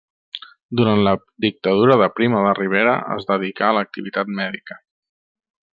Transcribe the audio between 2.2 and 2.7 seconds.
Primo de